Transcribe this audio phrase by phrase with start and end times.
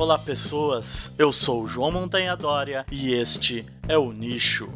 [0.00, 1.12] Olá, pessoas.
[1.18, 4.72] Eu sou o João Montanha Dória e este é o Nicho.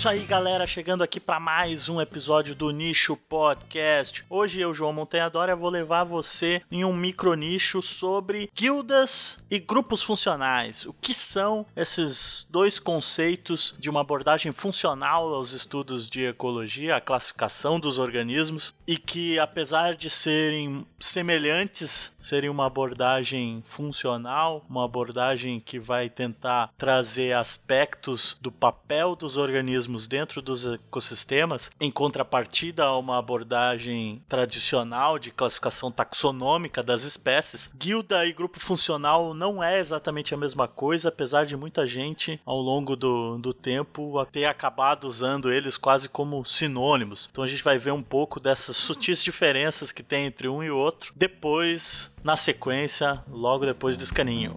[0.00, 4.24] Isso aí, galera, chegando aqui para mais um episódio do Nicho Podcast.
[4.30, 9.58] Hoje eu, João Montanha Dória, vou levar você em um micro nicho sobre guildas e
[9.58, 10.86] grupos funcionais.
[10.86, 17.00] O que são esses dois conceitos de uma abordagem funcional aos estudos de ecologia, a
[17.02, 25.60] classificação dos organismos, e que apesar de serem semelhantes, serem uma abordagem funcional, uma abordagem
[25.60, 32.98] que vai tentar trazer aspectos do papel dos organismos dentro dos ecossistemas, em contrapartida a
[32.98, 40.34] uma abordagem tradicional de classificação taxonômica das espécies, guilda e grupo funcional não é exatamente
[40.34, 45.52] a mesma coisa, apesar de muita gente ao longo do, do tempo ter acabado usando
[45.52, 47.28] eles quase como sinônimos.
[47.30, 50.70] Então a gente vai ver um pouco dessas sutis diferenças que tem entre um e
[50.70, 54.56] outro depois, na sequência, logo depois do escaninho.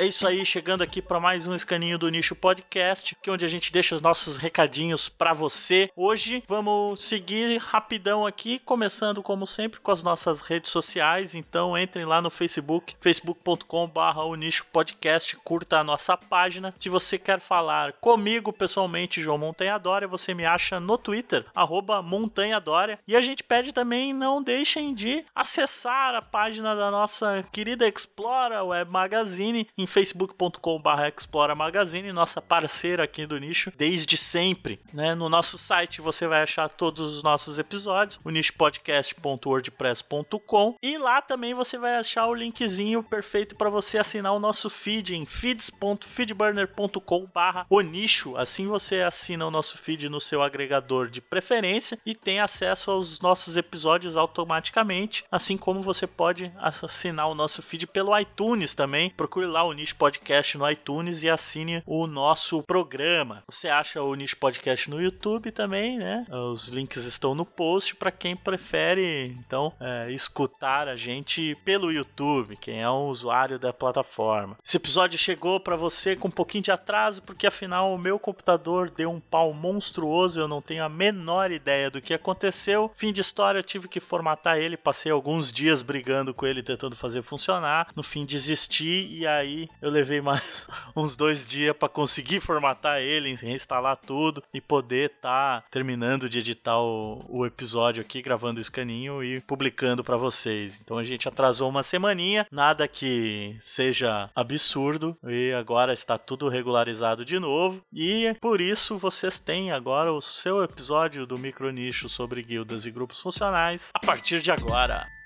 [0.00, 3.44] É isso aí, chegando aqui para mais um escaninho do Nicho Podcast, que é onde
[3.44, 5.90] a gente deixa os nossos recadinhos para você.
[5.94, 11.34] Hoje vamos seguir rapidão aqui, começando como sempre com as nossas redes sociais.
[11.34, 16.72] Então entrem lá no Facebook, facebook.com/barra o Nicho Podcast, curta a nossa página.
[16.80, 22.00] Se você quer falar comigo pessoalmente, João Montanha Dória, você me acha no Twitter, arroba
[22.00, 22.98] Montanha Dória.
[23.06, 28.64] E a gente pede também, não deixem de acessar a página da nossa querida Explora
[28.64, 34.80] Web Magazine em facebook.com.br Explora Magazine, nossa parceira aqui do nicho desde sempre.
[34.92, 35.14] Né?
[35.14, 41.52] No nosso site você vai achar todos os nossos episódios, o nichopodcast.wordpress.com e lá também
[41.54, 47.80] você vai achar o linkzinho perfeito para você assinar o nosso feed em feeds.feedburner.com.br o
[47.80, 48.36] nicho.
[48.36, 53.20] Assim você assina o nosso feed no seu agregador de preferência e tem acesso aos
[53.20, 59.10] nossos episódios automaticamente, assim como você pode assinar o nosso feed pelo iTunes também.
[59.10, 63.42] Procure lá o Niche Podcast no iTunes e assine o nosso programa.
[63.48, 66.26] Você acha o Niche Podcast no YouTube também, né?
[66.28, 72.56] Os links estão no post para quem prefere, então, é, escutar a gente pelo YouTube,
[72.56, 74.58] quem é um usuário da plataforma.
[74.62, 78.90] Esse episódio chegou para você com um pouquinho de atraso, porque afinal o meu computador
[78.90, 82.92] deu um pau monstruoso, eu não tenho a menor ideia do que aconteceu.
[82.96, 86.94] Fim de história, eu tive que formatar ele, passei alguns dias brigando com ele, tentando
[86.94, 87.88] fazer funcionar.
[87.96, 90.66] No fim, desisti e aí eu levei mais
[90.96, 96.38] uns dois dias para conseguir formatar ele, reinstalar tudo e poder estar tá terminando de
[96.38, 100.80] editar o, o, episódio aqui, gravando o escaninho e publicando para vocês.
[100.82, 107.24] Então a gente atrasou uma semaninha, nada que seja absurdo e agora está tudo regularizado
[107.24, 112.86] de novo e por isso vocês têm agora o seu episódio do Micronicho sobre guildas
[112.86, 115.19] e grupos funcionais a partir de agora.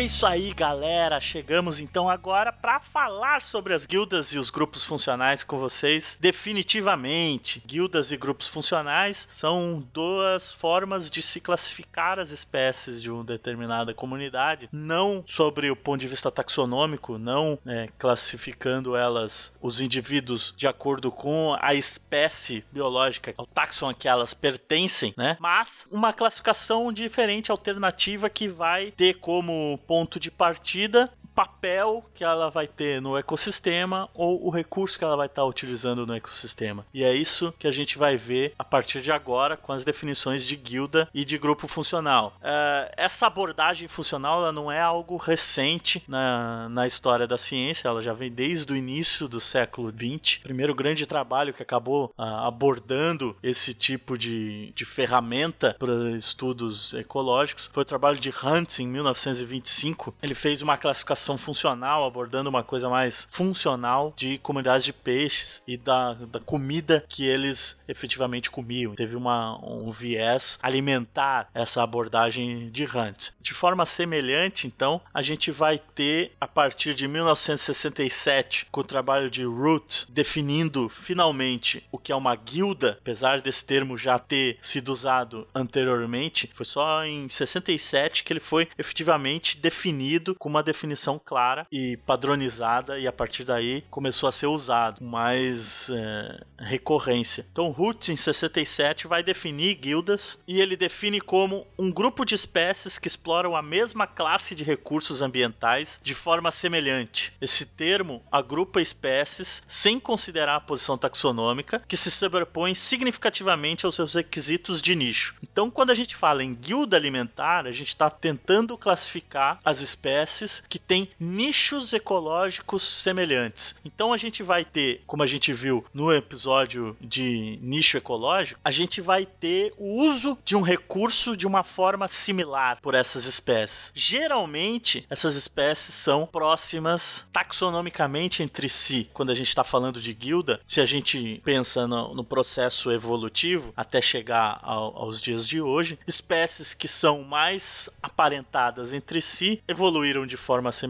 [0.00, 1.20] É isso aí, galera.
[1.20, 6.16] Chegamos então agora para falar sobre as guildas e os grupos funcionais com vocês.
[6.18, 13.22] Definitivamente, guildas e grupos funcionais são duas formas de se classificar as espécies de uma
[13.22, 20.54] determinada comunidade, não sobre o ponto de vista taxonômico, não é, classificando elas, os indivíduos,
[20.56, 25.36] de acordo com a espécie biológica, ao taxon a que elas pertencem, né?
[25.38, 32.50] Mas uma classificação diferente, alternativa, que vai ter como ponto de partida papel que ela
[32.50, 36.84] vai ter no ecossistema ou o recurso que ela vai estar utilizando no ecossistema.
[36.92, 40.44] E é isso que a gente vai ver a partir de agora com as definições
[40.44, 42.34] de guilda e de grupo funcional.
[42.40, 48.02] Uh, essa abordagem funcional ela não é algo recente na, na história da ciência, ela
[48.02, 50.38] já vem desde o início do século XX.
[50.38, 56.92] O primeiro grande trabalho que acabou uh, abordando esse tipo de, de ferramenta para estudos
[56.94, 60.14] ecológicos foi o trabalho de Hunt em 1925.
[60.22, 65.76] Ele fez uma classificação funcional, abordando uma coisa mais funcional de comunidades de peixes e
[65.76, 68.94] da, da comida que eles efetivamente comiam.
[68.94, 73.30] Teve uma, um viés alimentar essa abordagem de Hunt.
[73.40, 79.30] De forma semelhante, então, a gente vai ter a partir de 1967, com o trabalho
[79.30, 84.92] de Root, definindo finalmente o que é uma guilda, apesar desse termo já ter sido
[84.92, 91.66] usado anteriormente, foi só em 67 que ele foi efetivamente definido com uma definição clara
[91.70, 97.46] e padronizada, e a partir daí começou a ser usado mais é, recorrência.
[97.50, 102.98] Então, Root, em 67, vai definir guildas e ele define como um grupo de espécies
[102.98, 107.32] que exploram a mesma classe de recursos ambientais de forma semelhante.
[107.40, 114.14] Esse termo agrupa espécies sem considerar a posição taxonômica, que se sobrepõe significativamente aos seus
[114.14, 115.36] requisitos de nicho.
[115.42, 120.62] Então, quando a gente fala em guilda alimentar, a gente está tentando classificar as espécies
[120.68, 123.74] que têm nichos ecológicos semelhantes.
[123.84, 128.70] Então, a gente vai ter, como a gente viu no episódio de nicho ecológico, a
[128.70, 133.92] gente vai ter o uso de um recurso de uma forma similar por essas espécies.
[133.94, 139.10] Geralmente, essas espécies são próximas taxonomicamente entre si.
[139.12, 143.72] Quando a gente está falando de guilda, se a gente pensa no, no processo evolutivo
[143.76, 150.26] até chegar ao, aos dias de hoje, espécies que são mais aparentadas entre si evoluíram
[150.26, 150.89] de forma semelhante,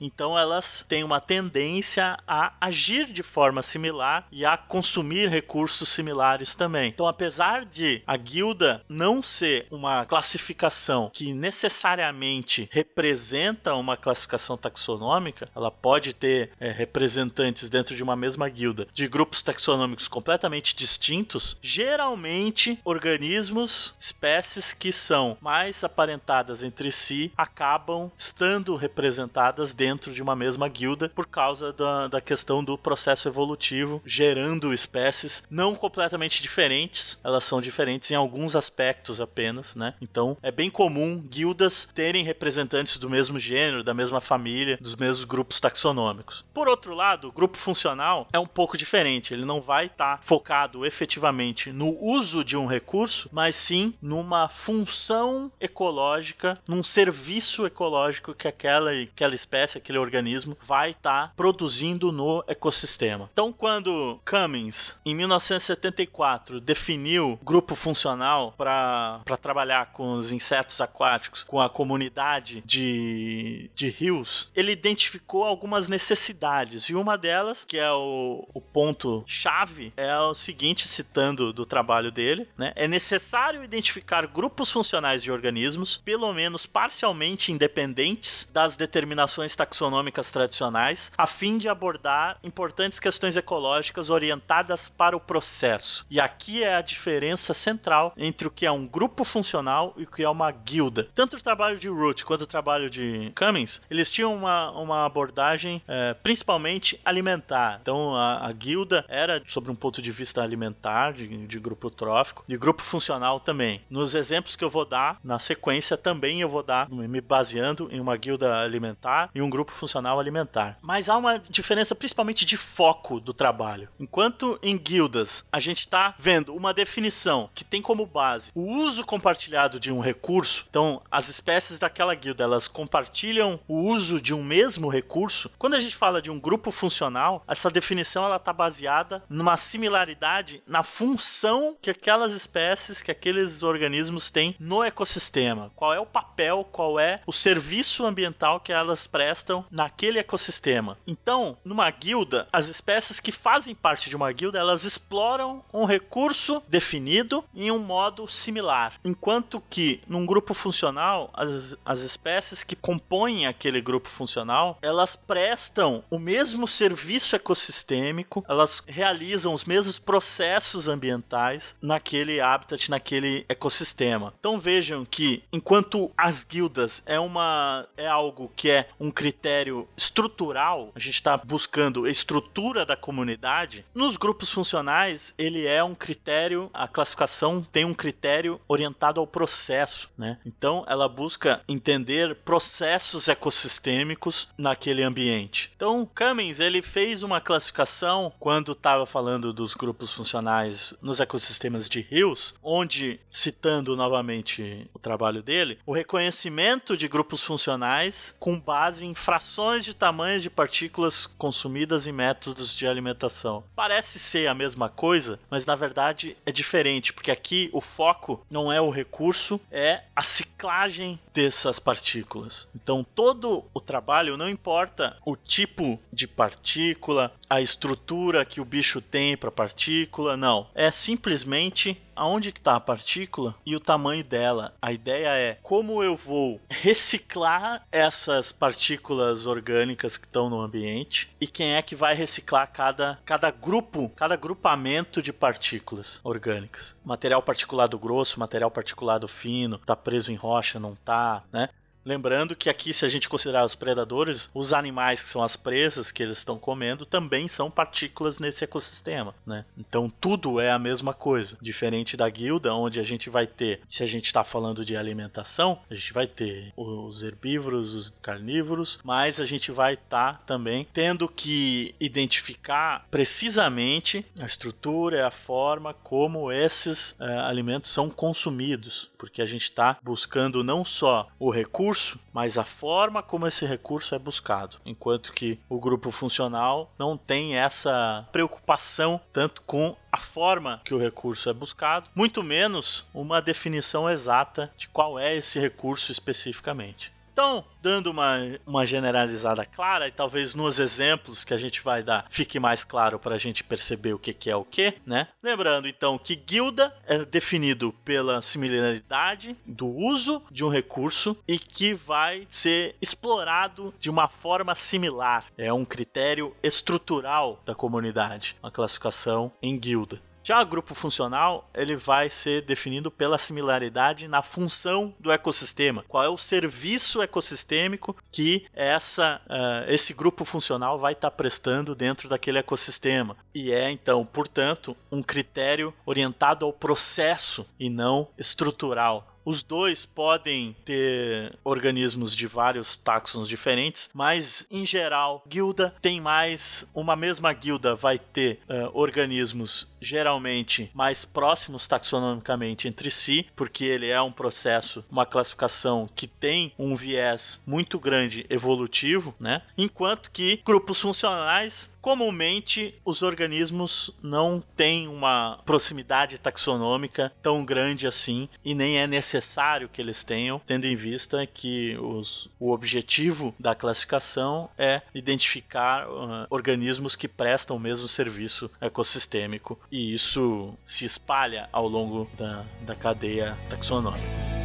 [0.00, 6.54] então elas têm uma tendência a agir de forma similar e a consumir recursos similares
[6.54, 6.88] também.
[6.88, 15.48] Então, apesar de a guilda não ser uma classificação que necessariamente representa uma classificação taxonômica,
[15.54, 21.56] ela pode ter é, representantes dentro de uma mesma guilda de grupos taxonômicos completamente distintos,
[21.62, 28.74] geralmente organismos, espécies que são mais aparentadas entre si acabam estando
[29.20, 34.72] representadas dentro de uma mesma guilda por causa da, da questão do processo evolutivo, gerando
[34.72, 39.94] espécies não completamente diferentes, elas são diferentes em alguns aspectos apenas, né?
[40.00, 45.24] Então é bem comum guildas terem representantes do mesmo gênero, da mesma família, dos mesmos
[45.24, 46.44] grupos taxonômicos.
[46.54, 50.22] Por outro lado, o grupo funcional é um pouco diferente, ele não vai estar tá
[50.22, 58.34] focado efetivamente no uso de um recurso, mas sim numa função ecológica, num serviço ecológico
[58.34, 63.28] que aquela, aquela espécie, aquele organismo vai estar tá produzindo no ecossistema.
[63.32, 71.60] Então, quando Cummings, em 1974, definiu grupo funcional para trabalhar com os insetos aquáticos, com
[71.60, 78.46] a comunidade de, de rios, ele identificou algumas necessidades e uma delas, que é o,
[78.52, 82.72] o ponto chave, é o seguinte, citando do trabalho dele, né?
[82.76, 91.10] É necessário identificar grupos funcionais de organismos, pelo menos parcialmente independentes das determinações taxonômicas tradicionais,
[91.16, 96.04] a fim de abordar importantes questões ecológicas orientadas para o processo.
[96.10, 100.06] E aqui é a diferença central entre o que é um grupo funcional e o
[100.06, 101.08] que é uma guilda.
[101.14, 105.82] Tanto o trabalho de Root quanto o trabalho de Cummings, eles tinham uma, uma abordagem
[105.88, 107.78] é, principalmente alimentar.
[107.80, 112.44] Então a, a, guilda era sobre um ponto de vista alimentar, de, de grupo trófico,
[112.46, 113.80] de grupo funcional também.
[113.88, 117.98] Nos exemplos que eu vou dar na sequência, também eu vou dar, me baseando em
[117.98, 118.89] uma guilda alimentar
[119.34, 120.78] e um grupo funcional alimentar.
[120.82, 123.88] Mas há uma diferença principalmente de foco do trabalho.
[123.98, 129.04] Enquanto em guildas a gente está vendo uma definição que tem como base o uso
[129.04, 134.42] compartilhado de um recurso, então as espécies daquela guilda elas compartilham o uso de um
[134.42, 135.50] mesmo recurso.
[135.58, 140.62] Quando a gente fala de um grupo funcional, essa definição ela está baseada numa similaridade
[140.66, 145.70] na função que aquelas espécies, que aqueles organismos têm no ecossistema.
[145.76, 150.98] Qual é o papel, qual é o serviço ambiental que elas prestam naquele ecossistema.
[151.06, 156.62] Então, numa guilda, as espécies que fazem parte de uma guilda, elas exploram um recurso
[156.68, 158.94] definido em um modo similar.
[159.04, 166.04] Enquanto que num grupo funcional, as, as espécies que compõem aquele grupo funcional, elas prestam
[166.10, 174.32] o mesmo serviço ecossistêmico, elas realizam os mesmos processos ambientais naquele habitat, naquele ecossistema.
[174.38, 180.92] Então vejam que enquanto as guildas é uma é algo que é um critério estrutural,
[180.94, 186.86] a gente está buscando estrutura da comunidade, nos grupos funcionais ele é um critério, a
[186.86, 190.36] classificação tem um critério orientado ao processo, né?
[190.44, 195.72] Então ela busca entender processos ecossistêmicos naquele ambiente.
[195.74, 202.02] Então Cummings ele fez uma classificação quando estava falando dos grupos funcionais nos ecossistemas de
[202.02, 209.06] rios, onde citando novamente o trabalho dele, o reconhecimento de grupos funcionais com com base
[209.06, 213.62] em frações de tamanhos de partículas consumidas em métodos de alimentação.
[213.76, 218.72] Parece ser a mesma coisa, mas na verdade é diferente, porque aqui o foco não
[218.72, 222.68] é o recurso, é a ciclagem dessas partículas.
[222.74, 229.00] Então todo o trabalho não importa o tipo de partícula, a estrutura que o bicho
[229.00, 230.66] tem para partícula, não.
[230.74, 234.74] É simplesmente aonde está a partícula e o tamanho dela.
[234.82, 241.46] A ideia é como eu vou reciclar essas partículas orgânicas que estão no ambiente e
[241.46, 246.94] quem é que vai reciclar cada, cada grupo, cada grupamento de partículas orgânicas.
[247.02, 251.70] Material particulado grosso, material particulado fino, tá preso em rocha, não tá, né?
[252.04, 256.10] Lembrando que aqui, se a gente considerar os predadores, os animais que são as presas
[256.10, 259.64] que eles estão comendo também são partículas nesse ecossistema, né?
[259.76, 261.58] Então tudo é a mesma coisa.
[261.60, 265.80] Diferente da guilda, onde a gente vai ter, se a gente está falando de alimentação,
[265.90, 270.86] a gente vai ter os herbívoros, os carnívoros, mas a gente vai estar tá também
[270.92, 279.10] tendo que identificar precisamente a estrutura e a forma como esses uh, alimentos são consumidos,
[279.18, 283.66] porque a gente está buscando não só o recurso recurso, mas a forma como esse
[283.66, 284.76] recurso é buscado.
[284.86, 290.98] Enquanto que o grupo funcional não tem essa preocupação tanto com a forma que o
[290.98, 297.12] recurso é buscado, muito menos uma definição exata de qual é esse recurso especificamente.
[297.32, 302.26] Então, dando uma, uma generalizada clara, e talvez nos exemplos que a gente vai dar
[302.30, 305.28] fique mais claro para a gente perceber o que, que é o que, né?
[305.42, 311.94] Lembrando então que guilda é definido pela similaridade do uso de um recurso e que
[311.94, 315.44] vai ser explorado de uma forma similar.
[315.56, 320.20] É um critério estrutural da comunidade, uma classificação em guilda.
[320.50, 326.04] Já o grupo funcional, ele vai ser definido pela similaridade na função do ecossistema.
[326.08, 331.94] Qual é o serviço ecossistêmico que essa, uh, esse grupo funcional vai estar tá prestando
[331.94, 333.36] dentro daquele ecossistema.
[333.54, 339.39] E é, então, portanto, um critério orientado ao processo e não estrutural.
[339.44, 346.88] Os dois podem ter organismos de vários táxons diferentes, mas em geral, guilda tem mais.
[346.94, 354.08] Uma mesma guilda vai ter uh, organismos geralmente mais próximos taxonomicamente entre si, porque ele
[354.08, 359.62] é um processo, uma classificação que tem um viés muito grande evolutivo, né?
[359.76, 368.48] Enquanto que grupos funcionais Comumente, os organismos não têm uma proximidade taxonômica tão grande assim
[368.64, 373.74] e nem é necessário que eles tenham, tendo em vista que os, o objetivo da
[373.74, 381.68] classificação é identificar uh, organismos que prestam o mesmo serviço ecossistêmico e isso se espalha
[381.72, 384.59] ao longo da, da cadeia taxonômica.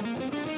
[0.00, 0.57] Thank you.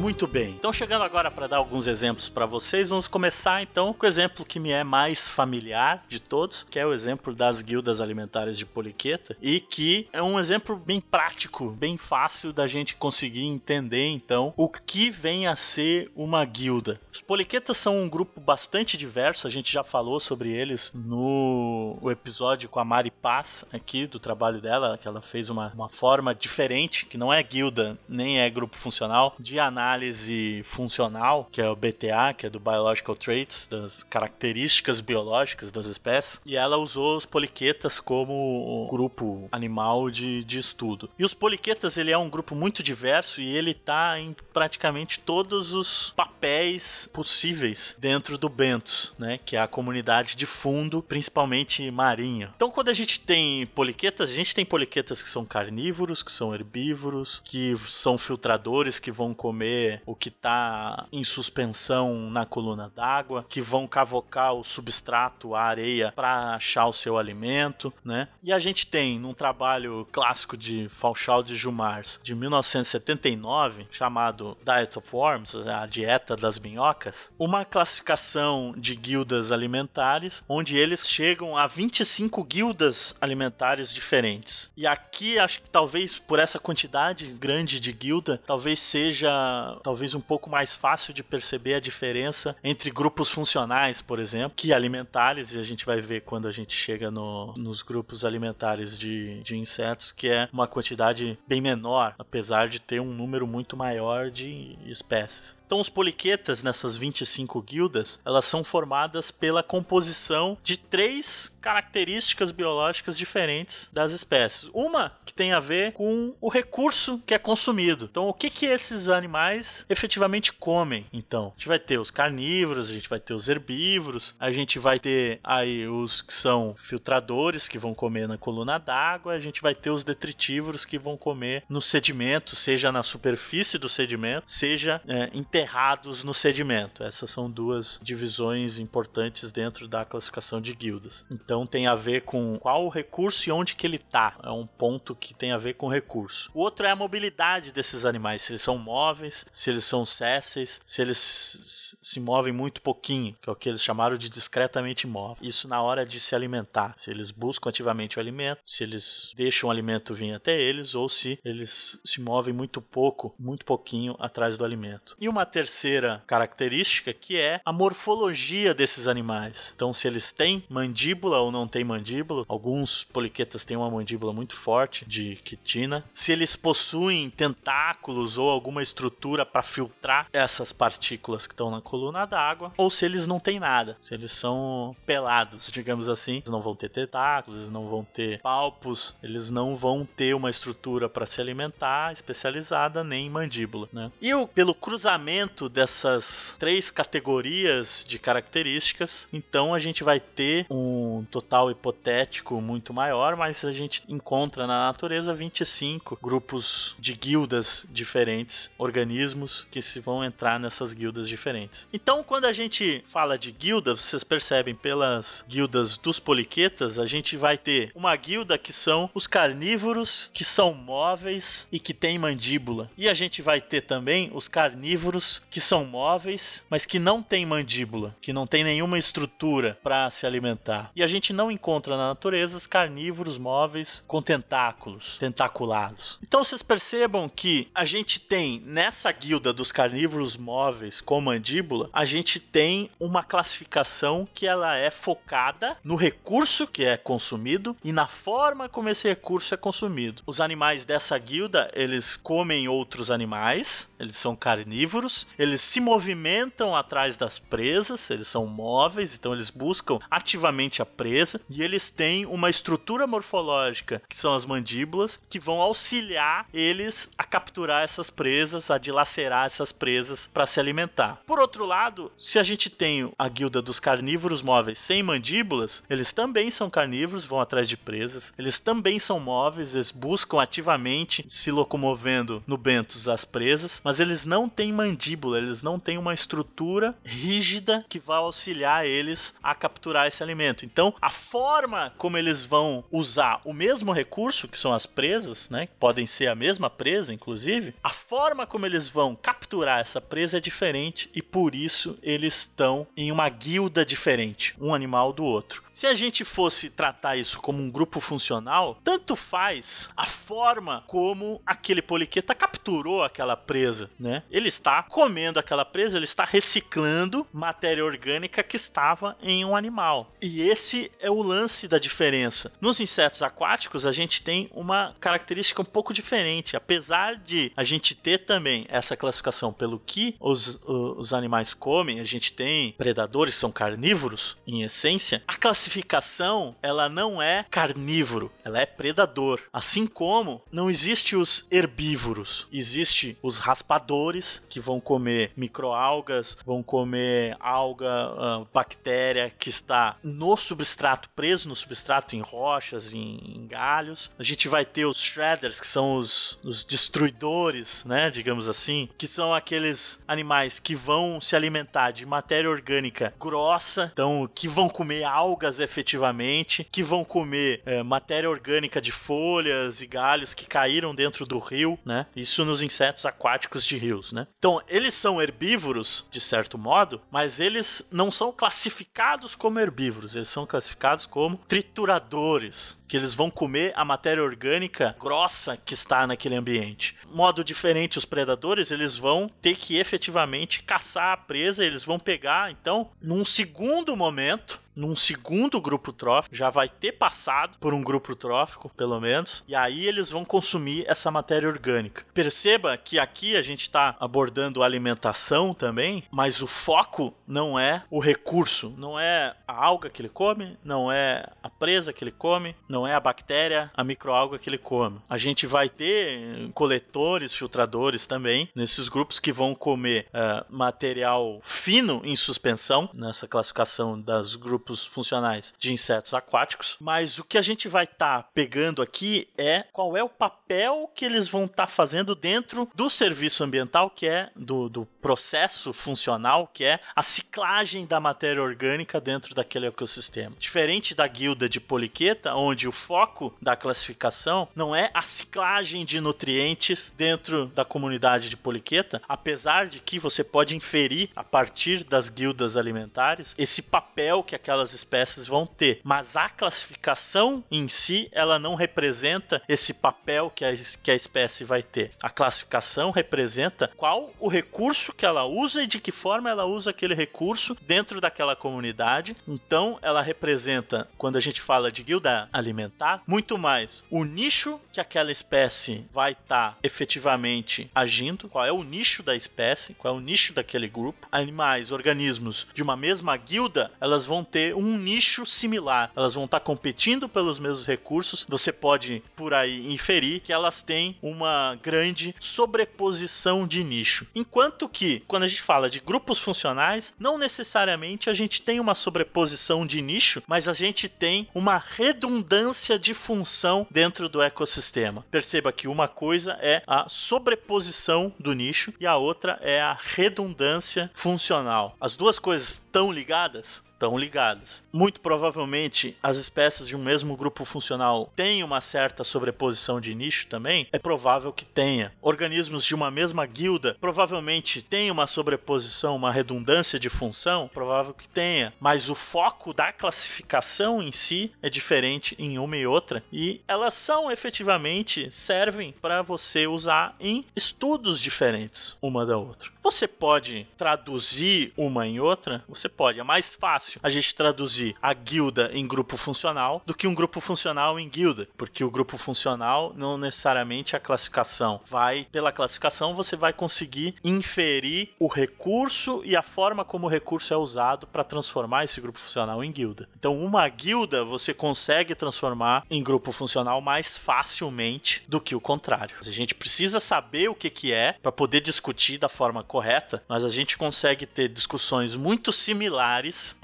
[0.00, 0.54] Muito bem.
[0.58, 4.46] Então, chegando agora para dar alguns exemplos para vocês, vamos começar então com o exemplo
[4.46, 8.64] que me é mais familiar de todos, que é o exemplo das guildas alimentares de
[8.64, 14.54] Poliqueta, e que é um exemplo bem prático, bem fácil da gente conseguir entender então
[14.56, 16.98] o que vem a ser uma guilda.
[17.12, 22.70] Os Poliquetas são um grupo bastante diverso, a gente já falou sobre eles no episódio
[22.70, 27.04] com a Mari Paz aqui do trabalho dela, que ela fez uma, uma forma diferente,
[27.04, 31.74] que não é guilda nem é grupo funcional, de análise análise funcional, que é o
[31.74, 37.26] BTA, que é do Biological Traits, das características biológicas das espécies, e ela usou os
[37.26, 41.10] poliquetas como grupo animal de, de estudo.
[41.18, 45.72] E os poliquetas, ele é um grupo muito diverso e ele está em praticamente todos
[45.72, 52.52] os papéis possíveis dentro do Bentos, né, que é a comunidade de fundo, principalmente marinha.
[52.54, 56.54] Então, quando a gente tem poliquetas, a gente tem poliquetas que são carnívoros, que são
[56.54, 63.44] herbívoros, que são filtradores, que vão comer o que está em suspensão na coluna d'água,
[63.48, 68.28] que vão cavocar o substrato, a areia, para achar o seu alimento, né?
[68.42, 74.98] E a gente tem, num trabalho clássico de Falchal de Jumars, de 1979, chamado Diet
[74.98, 81.66] of Worms, a dieta das minhocas, uma classificação de guildas alimentares, onde eles chegam a
[81.66, 84.70] 25 guildas alimentares diferentes.
[84.76, 90.20] E aqui, acho que talvez por essa quantidade grande de guilda, talvez seja talvez um
[90.20, 95.58] pouco mais fácil de perceber a diferença entre grupos funcionais, por exemplo, que alimentares, e
[95.58, 100.12] a gente vai ver quando a gente chega no, nos grupos alimentares de, de insetos,
[100.12, 105.59] que é uma quantidade bem menor, apesar de ter um número muito maior de espécies.
[105.70, 113.16] Então, os poliquetas nessas 25 guildas, elas são formadas pela composição de três características biológicas
[113.16, 114.68] diferentes das espécies.
[114.74, 118.08] Uma que tem a ver com o recurso que é consumido.
[118.10, 121.06] Então, o que que esses animais efetivamente comem?
[121.12, 124.76] Então, a gente vai ter os carnívoros, a gente vai ter os herbívoros, a gente
[124.78, 129.62] vai ter aí os que são filtradores que vão comer na coluna d'água, a gente
[129.62, 135.00] vai ter os detritívoros que vão comer no sedimento, seja na superfície do sedimento, seja
[135.06, 137.02] é, enterrados no sedimento.
[137.04, 141.24] Essas são duas divisões importantes dentro da classificação de guildas.
[141.30, 144.36] Então tem a ver com qual o recurso e onde que ele está.
[144.42, 146.50] É um ponto que tem a ver com recurso.
[146.54, 150.80] O outro é a mobilidade desses animais, se eles são móveis, se eles são césseis,
[150.86, 155.46] se eles se movem muito pouquinho, que é o que eles chamaram de discretamente móveis.
[155.46, 159.68] Isso na hora de se alimentar, se eles buscam ativamente o alimento, se eles deixam
[159.68, 164.56] o alimento vir até eles ou se eles se movem muito pouco, muito pouquinho atrás
[164.56, 165.16] do alimento.
[165.20, 169.72] E uma terceira característica que é a morfologia desses animais.
[169.74, 174.56] Então, se eles têm mandíbula ou não têm mandíbula, alguns poliquetas têm uma mandíbula muito
[174.56, 176.04] forte de quitina.
[176.14, 182.26] Se eles possuem tentáculos ou alguma estrutura para filtrar essas partículas que estão na coluna
[182.26, 186.62] d'água, ou se eles não têm nada, se eles são pelados, digamos assim, eles não
[186.62, 191.40] vão ter tentáculos, não vão ter palpos, eles não vão ter uma estrutura para se
[191.40, 194.12] alimentar especializada nem mandíbula, né?
[194.20, 201.24] E o, pelo cruzamento dessas três categorias de características, então a gente vai ter um
[201.30, 208.70] total hipotético muito maior, mas a gente encontra na natureza 25 grupos de guildas diferentes,
[208.78, 211.88] organismos que se vão entrar nessas guildas diferentes.
[211.92, 217.36] Então, quando a gente fala de guilda, vocês percebem pelas guildas dos poliquetas, a gente
[217.36, 222.90] vai ter uma guilda que são os carnívoros, que são móveis e que têm mandíbula.
[222.96, 227.44] E a gente vai ter também os carnívoros que são móveis, mas que não têm
[227.44, 230.90] mandíbula, que não tem nenhuma estrutura para se alimentar.
[230.94, 236.18] E a gente não encontra na natureza os carnívoros móveis com tentáculos, tentaculados.
[236.22, 242.04] Então vocês percebam que a gente tem nessa guilda dos carnívoros móveis com mandíbula, a
[242.04, 248.06] gente tem uma classificação que ela é focada no recurso que é consumido e na
[248.06, 250.22] forma como esse recurso é consumido.
[250.26, 257.16] Os animais dessa guilda, eles comem outros animais, eles são carnívoros, eles se movimentam atrás
[257.16, 262.50] das presas, eles são móveis, então eles buscam ativamente a presa e eles têm uma
[262.50, 268.78] estrutura morfológica, que são as mandíbulas, que vão auxiliar eles a capturar essas presas, a
[268.78, 271.20] dilacerar essas presas para se alimentar.
[271.26, 276.12] Por outro lado, se a gente tem a guilda dos carnívoros móveis sem mandíbulas, eles
[276.12, 281.50] também são carnívoros, vão atrás de presas, eles também são móveis, eles buscam ativamente se
[281.50, 286.94] locomovendo no bentos as presas, mas eles não têm mandíbula, eles não têm uma estrutura
[287.02, 290.66] rígida que vai auxiliar eles a capturar esse alimento.
[290.66, 295.66] Então, a forma como eles vão usar o mesmo recurso, que são as presas, né,
[295.66, 300.36] que podem ser a mesma presa, inclusive, a forma como eles vão capturar essa presa
[300.36, 305.62] é diferente e por isso eles estão em uma guilda diferente, um animal do outro.
[305.80, 311.40] Se a gente fosse tratar isso como um grupo funcional, tanto faz a forma como
[311.46, 314.22] aquele poliqueta capturou aquela presa, né?
[314.30, 320.12] Ele está comendo aquela presa, ele está reciclando matéria orgânica que estava em um animal.
[320.20, 322.52] E esse é o lance da diferença.
[322.60, 326.58] Nos insetos aquáticos, a gente tem uma característica um pouco diferente.
[326.58, 332.04] Apesar de a gente ter também essa classificação pelo que os, os animais comem, a
[332.04, 338.60] gente tem predadores, são carnívoros em essência, a classificação classificação, ela não é carnívoro, ela
[338.60, 339.40] é predador.
[339.52, 347.36] Assim como não existe os herbívoros, existe os raspadores que vão comer microalgas, vão comer
[347.38, 354.10] alga, uh, bactéria que está no substrato, preso no substrato em rochas, em, em galhos.
[354.18, 359.06] A gente vai ter os shredders, que são os, os destruidores, né, digamos assim, que
[359.06, 365.04] são aqueles animais que vão se alimentar de matéria orgânica grossa, então que vão comer
[365.04, 371.26] algas efetivamente, que vão comer é, matéria orgânica de folhas e galhos que caíram dentro
[371.26, 372.06] do rio, né?
[372.14, 374.26] Isso nos insetos aquáticos de rios, né?
[374.38, 380.28] Então, eles são herbívoros, de certo modo, mas eles não são classificados como herbívoros, eles
[380.28, 386.34] são classificados como trituradores, que eles vão comer a matéria orgânica grossa que está naquele
[386.34, 386.96] ambiente.
[387.06, 392.50] Modo diferente, os predadores, eles vão ter que efetivamente caçar a presa, eles vão pegar,
[392.50, 398.16] então, num segundo momento, num segundo grupo trófico, já vai ter passado por um grupo
[398.16, 402.04] trófico, pelo menos, e aí eles vão consumir essa matéria orgânica.
[402.14, 408.00] Perceba que aqui a gente está abordando alimentação também, mas o foco não é o
[408.00, 412.56] recurso, não é a alga que ele come, não é a presa que ele come,
[412.66, 414.98] não é a bactéria, a microalga que ele come.
[415.10, 422.00] A gente vai ter coletores, filtradores também, nesses grupos que vão comer uh, material fino
[422.02, 426.76] em suspensão, nessa classificação das grupos funcionais de insetos aquáticos.
[426.80, 430.90] Mas o que a gente vai estar tá pegando aqui é qual é o papel
[430.94, 435.72] que eles vão estar tá fazendo dentro do serviço ambiental, que é do, do processo
[435.72, 440.36] funcional, que é a ciclagem da matéria orgânica dentro daquele ecossistema.
[440.38, 446.00] Diferente da guilda de poliqueta, onde o foco da classificação não é a ciclagem de
[446.00, 452.08] nutrientes dentro da comunidade de poliqueta, apesar de que você pode inferir a partir das
[452.08, 458.36] guildas alimentares esse papel que aquelas espécies vão ter, mas a classificação em si ela
[458.36, 461.92] não representa esse papel que a, que a espécie vai ter.
[462.02, 466.70] A classificação representa qual o recurso que ela usa e de que forma ela usa
[466.70, 469.16] aquele recurso dentro daquela comunidade.
[469.28, 474.80] Então, ela representa, quando a gente fala de guilda alimentar, muito mais o nicho que
[474.80, 479.96] aquela espécie vai estar tá efetivamente agindo, qual é o nicho da espécie, qual é
[479.96, 481.06] o nicho daquele grupo.
[481.12, 486.40] Animais, organismos de uma mesma guilda, elas vão ter um nicho similar, elas vão estar
[486.40, 488.26] tá competindo pelos mesmos recursos.
[488.28, 494.06] Você pode, por aí, inferir que elas têm uma grande sobreposição de nicho.
[494.14, 498.74] Enquanto que, quando a gente fala de grupos funcionais, não necessariamente a gente tem uma
[498.74, 505.04] sobreposição de nicho, mas a gente tem uma redundância de função dentro do ecossistema.
[505.10, 510.90] Perceba que uma coisa é a sobreposição do nicho e a outra é a redundância
[510.94, 511.76] funcional.
[511.80, 513.62] As duas coisas estão ligadas?
[513.80, 514.62] Estão ligadas.
[514.70, 520.26] Muito provavelmente as espécies de um mesmo grupo funcional têm uma certa sobreposição de nicho
[520.26, 520.68] também.
[520.70, 521.92] É provável que tenha.
[522.02, 527.48] Organismos de uma mesma guilda provavelmente têm uma sobreposição, uma redundância de função.
[527.48, 528.52] Provável que tenha.
[528.60, 533.02] Mas o foco da classificação em si é diferente em uma e outra.
[533.10, 539.48] E elas são efetivamente servem para você usar em estudos diferentes uma da outra.
[539.62, 542.44] Você pode traduzir uma em outra?
[542.48, 542.98] Você pode.
[542.98, 547.20] É mais fácil a gente traduzir a guilda em grupo funcional do que um grupo
[547.20, 548.28] funcional em guilda.
[548.36, 551.60] Porque o grupo funcional não necessariamente a classificação.
[551.68, 557.32] Vai, pela classificação, você vai conseguir inferir o recurso e a forma como o recurso
[557.32, 559.88] é usado para transformar esse grupo funcional em guilda.
[559.98, 565.96] Então, uma guilda você consegue transformar em grupo funcional mais facilmente do que o contrário.
[566.00, 570.24] A gente precisa saber o que, que é para poder discutir da forma correta, mas
[570.24, 573.36] a gente consegue ter discussões muito similares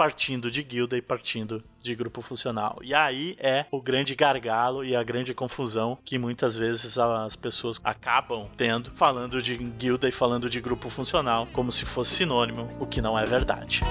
[0.50, 2.79] de guilda e partindo de grupo funcional.
[2.83, 7.81] E aí é o grande gargalo e a grande confusão que muitas vezes as pessoas
[7.85, 12.87] acabam tendo falando de guilda e falando de grupo funcional como se fosse sinônimo, o
[12.87, 13.83] que não é verdade.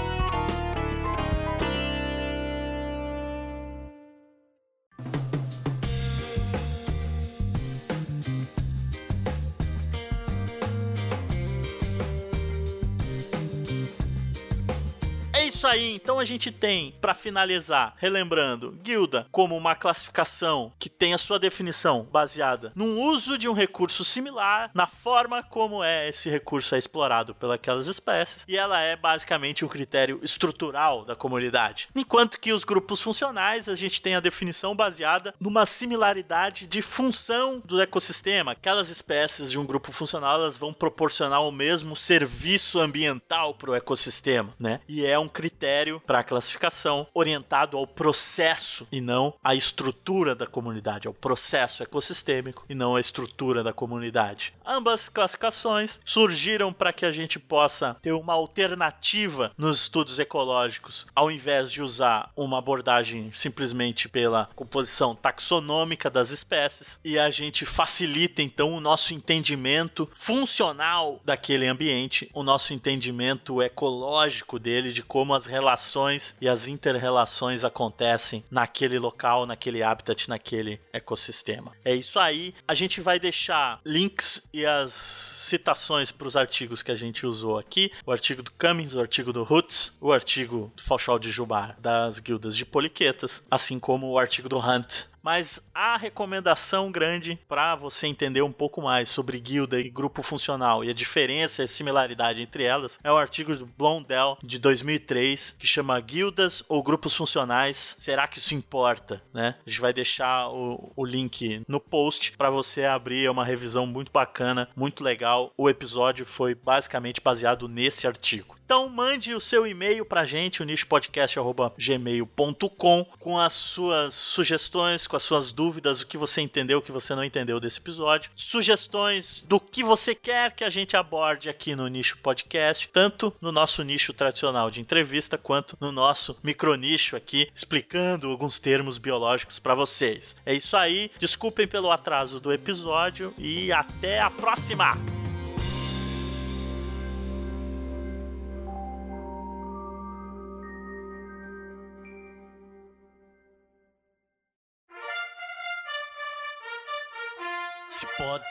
[15.66, 21.14] Isso aí, então a gente tem, para finalizar, relembrando, guilda como uma classificação que tem
[21.14, 26.30] a sua definição baseada num uso de um recurso similar, na forma como é esse
[26.30, 31.88] recurso é explorado pelas espécies, e ela é basicamente um critério estrutural da comunidade.
[31.96, 37.60] Enquanto que os grupos funcionais, a gente tem a definição baseada numa similaridade de função
[37.66, 38.52] do ecossistema.
[38.52, 43.76] Aquelas espécies de um grupo funcional, elas vão proporcionar o mesmo serviço ambiental para o
[43.76, 44.80] ecossistema, né?
[44.88, 50.46] E é um critério critério para classificação orientado ao processo e não à estrutura da
[50.46, 54.54] comunidade, ao processo ecossistêmico e não à estrutura da comunidade.
[54.66, 61.32] Ambas classificações surgiram para que a gente possa ter uma alternativa nos estudos ecológicos, ao
[61.32, 68.42] invés de usar uma abordagem simplesmente pela composição taxonômica das espécies, e a gente facilita
[68.42, 75.45] então o nosso entendimento funcional daquele ambiente, o nosso entendimento ecológico dele, de como as
[75.46, 81.74] relações e as interrelações acontecem naquele local, naquele habitat, naquele ecossistema.
[81.84, 82.54] É isso aí.
[82.68, 87.58] A gente vai deixar links e as citações para os artigos que a gente usou
[87.58, 91.78] aqui: o artigo do Cummings, o artigo do Roots, o artigo do Fauchal de Jubar
[91.80, 97.74] das guildas de poliquetas, assim como o artigo do Hunt Mas a recomendação grande para
[97.74, 101.68] você entender um pouco mais sobre guilda e grupo funcional e a diferença e a
[101.68, 107.16] similaridade entre elas é o artigo do Blondell de 2003 que chama Guildas ou Grupos
[107.16, 107.96] Funcionais.
[107.98, 109.20] Será que isso importa?
[109.34, 109.56] Né?
[109.66, 113.88] A gente vai deixar o, o link no post para você abrir é uma revisão
[113.88, 115.52] muito bacana, muito legal.
[115.58, 118.55] O episódio foi basicamente baseado nesse artigo.
[118.66, 125.22] Então mande o seu e-mail pra gente, o nichopodcast.gmail.com, com as suas sugestões, com as
[125.22, 129.60] suas dúvidas, o que você entendeu, o que você não entendeu desse episódio, sugestões do
[129.60, 134.12] que você quer que a gente aborde aqui no Nicho Podcast, tanto no nosso nicho
[134.14, 140.36] tradicional de entrevista, quanto no nosso micronicho aqui, explicando alguns termos biológicos para vocês.
[140.44, 144.98] É isso aí, desculpem pelo atraso do episódio e até a próxima!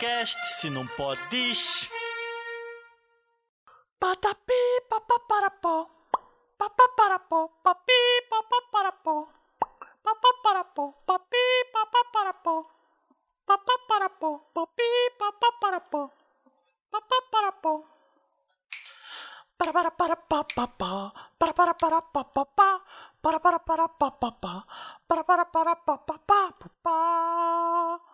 [0.04, 1.88] Podcast, se não podes.
[3.98, 4.52] Patapi,
[4.88, 5.88] papaparapó.
[6.58, 7.92] Papaparapó, papi,
[8.28, 9.28] papaparapó.
[10.02, 12.66] Papaparapó, papi, papaparapó.
[13.46, 14.82] Papaparapó, papi,
[15.18, 16.10] papaparapó.
[16.90, 17.84] Papaparapó.
[19.56, 22.84] Para para para pa pa pa para para para pa pa pa
[23.22, 24.66] para para para pa pa pa
[25.06, 28.13] para para para pa pa pa pa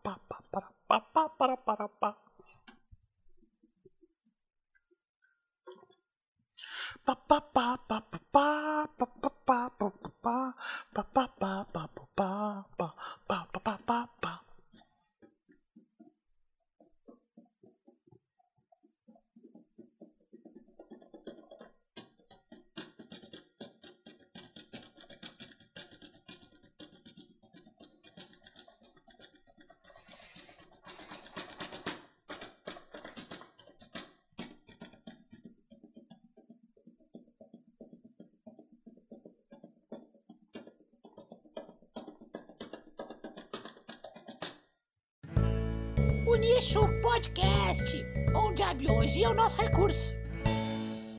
[46.61, 50.20] O Nicho Podcast, onde a biologia é o nosso recurso.